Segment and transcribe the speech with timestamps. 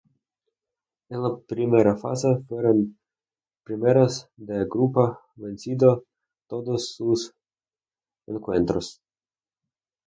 [1.11, 2.97] En la primera fase fueron
[3.63, 6.05] primeras de grupo venciendo
[6.47, 7.35] todos sus
[8.25, 8.99] encuentros.